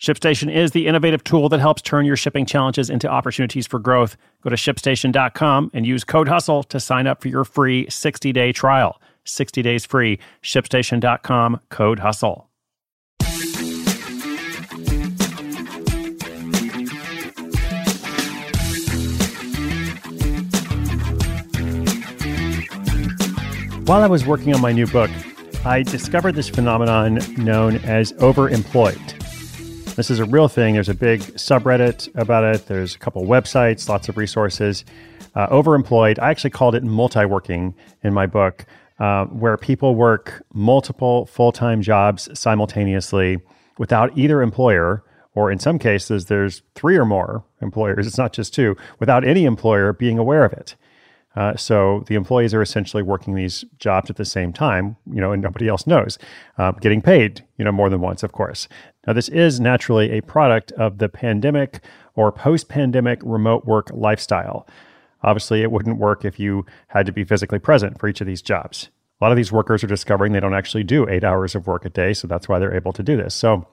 [0.00, 4.16] ShipStation is the innovative tool that helps turn your shipping challenges into opportunities for growth.
[4.42, 8.52] Go to shipstation.com and use code HUSTLE to sign up for your free 60 day
[8.52, 9.00] trial.
[9.24, 10.18] 60 days free.
[10.42, 12.46] ShipStation.com, code HUSTLE.
[23.86, 25.10] While I was working on my new book,
[25.64, 29.15] I discovered this phenomenon known as overemployed.
[29.96, 30.74] This is a real thing.
[30.74, 32.66] There's a big subreddit about it.
[32.66, 34.84] There's a couple websites, lots of resources.
[35.34, 38.66] Uh, overemployed, I actually called it multi working in my book,
[38.98, 43.40] uh, where people work multiple full time jobs simultaneously
[43.78, 45.02] without either employer,
[45.34, 49.46] or in some cases, there's three or more employers, it's not just two, without any
[49.46, 50.76] employer being aware of it.
[51.36, 55.32] Uh, so the employees are essentially working these jobs at the same time, you know,
[55.32, 56.18] and nobody else knows,
[56.56, 58.68] uh, getting paid, you know, more than once, of course.
[59.06, 61.80] Now, this is naturally a product of the pandemic
[62.14, 64.66] or post pandemic remote work lifestyle.
[65.22, 68.42] Obviously, it wouldn't work if you had to be physically present for each of these
[68.42, 68.88] jobs.
[69.20, 71.84] A lot of these workers are discovering they don't actually do eight hours of work
[71.84, 73.34] a day, so that's why they're able to do this.
[73.34, 73.66] So,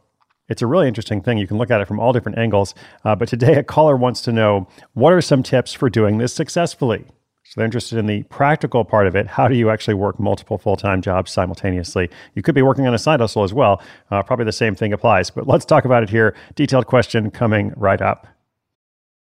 [0.50, 1.38] it's a really interesting thing.
[1.38, 2.76] You can look at it from all different angles.
[3.06, 6.34] Uh, but today, a caller wants to know what are some tips for doing this
[6.34, 7.06] successfully?
[7.54, 9.28] So they're interested in the practical part of it.
[9.28, 12.10] How do you actually work multiple full time jobs simultaneously?
[12.34, 13.80] You could be working on a side hustle as well.
[14.10, 15.30] Uh, probably the same thing applies.
[15.30, 16.36] But let's talk about it here.
[16.56, 18.26] Detailed question coming right up.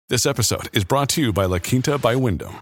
[0.10, 2.62] This episode is brought to you by La Quinta by Wyndham.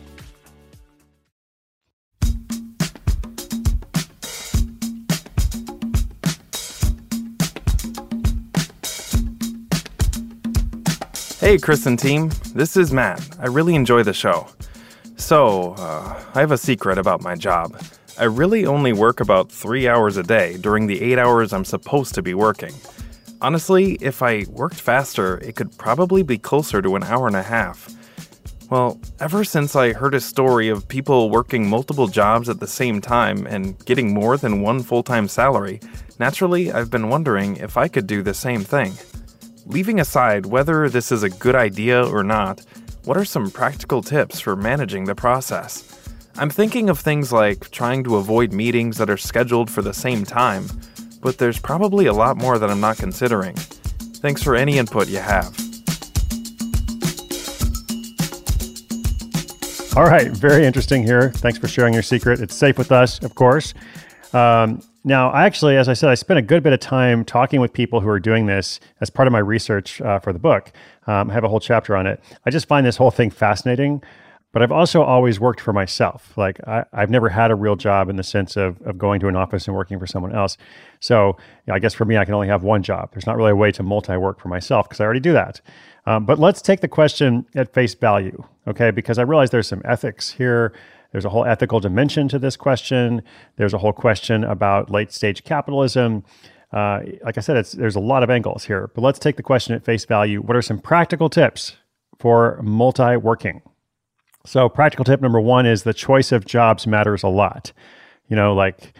[11.51, 12.31] Hey, Chris and team.
[12.55, 13.27] This is Matt.
[13.37, 14.47] I really enjoy the show.
[15.17, 17.77] So, uh, I have a secret about my job.
[18.17, 22.15] I really only work about three hours a day during the eight hours I'm supposed
[22.15, 22.73] to be working.
[23.41, 27.43] Honestly, if I worked faster, it could probably be closer to an hour and a
[27.43, 27.93] half.
[28.69, 33.01] Well, ever since I heard a story of people working multiple jobs at the same
[33.01, 35.81] time and getting more than one full time salary,
[36.17, 38.93] naturally I've been wondering if I could do the same thing.
[39.71, 42.61] Leaving aside whether this is a good idea or not,
[43.05, 45.97] what are some practical tips for managing the process?
[46.37, 50.23] I'm thinking of things like trying to avoid meetings that are scheduled for the same
[50.23, 50.67] time
[51.21, 53.55] but there's probably a lot more that I'm not considering.
[53.55, 55.55] Thanks for any input you have.
[59.95, 61.31] All right, very interesting here.
[61.31, 62.39] Thanks for sharing your secret.
[62.39, 63.73] It's safe with us, of course.
[64.33, 67.59] Um, now, I actually, as I said, I spent a good bit of time talking
[67.59, 70.71] with people who are doing this as part of my research uh, for the book.
[71.07, 72.21] Um, I have a whole chapter on it.
[72.45, 74.01] I just find this whole thing fascinating
[74.51, 76.37] but I've also always worked for myself.
[76.37, 79.27] Like I, have never had a real job in the sense of, of going to
[79.27, 80.57] an office and working for someone else.
[80.99, 81.37] So
[81.69, 83.11] I guess for me, I can only have one job.
[83.13, 85.61] There's not really a way to multi work for myself because I already do that.
[86.05, 88.91] Um, but let's take the question at face value, okay?
[88.91, 90.73] Because I realize there's some ethics here.
[91.11, 93.21] There's a whole ethical dimension to this question.
[93.57, 96.23] There's a whole question about late stage capitalism.
[96.71, 98.89] Uh, like I said, there's a lot of angles here.
[98.95, 100.41] But let's take the question at face value.
[100.41, 101.75] What are some practical tips
[102.17, 103.61] for multi working?
[104.45, 107.73] So, practical tip number one is the choice of jobs matters a lot.
[108.27, 108.93] You know, like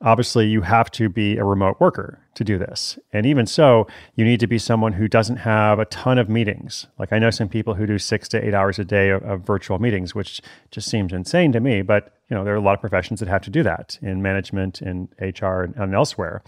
[0.00, 2.98] obviously you have to be a remote worker to do this.
[3.12, 6.86] And even so, you need to be someone who doesn't have a ton of meetings.
[6.98, 9.40] Like I know some people who do six to eight hours a day of, of,
[9.40, 10.40] virtual meetings, which
[10.70, 11.82] just seems insane to me.
[11.82, 14.22] But you know, there are a lot of professions that have to do that in
[14.22, 16.42] management, in HR, and, and elsewhere.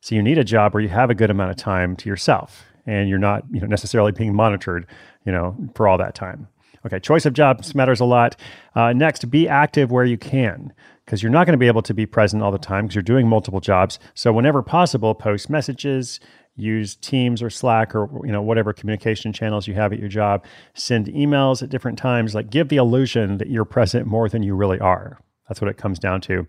[0.00, 2.64] So you need a job where you have a good amount of time to yourself.
[2.84, 4.86] and you're not you know, necessarily being monitored,
[5.24, 6.48] you know, for all that time.
[6.84, 8.34] Okay, choice of jobs matters a lot.
[8.74, 10.72] Uh, next, be active where you can
[11.04, 13.02] because you're not going to be able to be present all the time because you're
[13.02, 13.98] doing multiple jobs.
[14.14, 16.20] So whenever possible, post messages,
[16.54, 20.44] use Teams or Slack or you know whatever communication channels you have at your job.
[20.74, 22.34] Send emails at different times.
[22.34, 25.18] Like give the illusion that you're present more than you really are.
[25.48, 26.46] That's what it comes down to.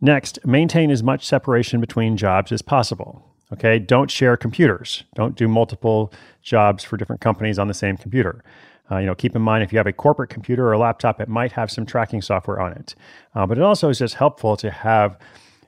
[0.00, 3.24] Next, maintain as much separation between jobs as possible.
[3.52, 5.04] Okay, don't share computers.
[5.14, 8.42] Don't do multiple jobs for different companies on the same computer.
[8.90, 11.20] Uh, you know, keep in mind if you have a corporate computer or a laptop,
[11.20, 12.94] it might have some tracking software on it.
[13.34, 15.18] Uh, but it also is just helpful to have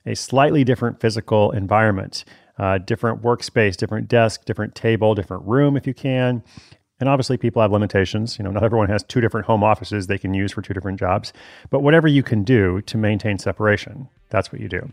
[0.05, 2.25] a slightly different physical environment,
[2.59, 6.43] uh, different workspace, different desk, different table, different room if you can.
[6.99, 8.39] And obviously, people have limitations.
[8.39, 10.99] You know, not everyone has two different home offices they can use for two different
[10.99, 11.33] jobs.
[11.69, 14.93] But whatever you can do to maintain separation, that's what you do.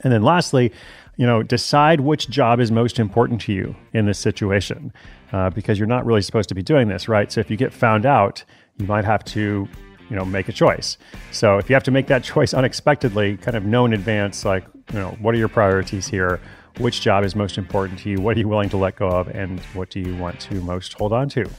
[0.00, 0.72] And then lastly,
[1.16, 4.92] you know, decide which job is most important to you in this situation
[5.32, 7.30] uh, because you're not really supposed to be doing this, right?
[7.30, 8.44] So if you get found out,
[8.78, 9.68] you might have to,
[10.08, 10.96] you know, make a choice.
[11.32, 14.64] So if you have to make that choice unexpectedly, kind of know in advance, like,
[14.92, 16.40] you know, what are your priorities here?
[16.78, 18.20] Which job is most important to you?
[18.20, 19.26] What are you willing to let go of?
[19.28, 21.50] And what do you want to most hold on to?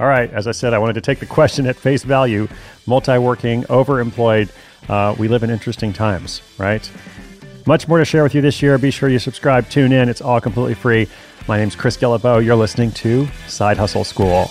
[0.00, 2.46] All right, as I said, I wanted to take the question at face value
[2.86, 4.50] multi working, overemployed.
[4.88, 6.88] Uh, we live in interesting times, right?
[7.66, 8.78] Much more to share with you this year.
[8.78, 10.08] Be sure you subscribe, tune in.
[10.08, 11.08] It's all completely free.
[11.48, 12.44] My name's Chris Guillebeau.
[12.44, 14.50] You're listening to Side Hustle School.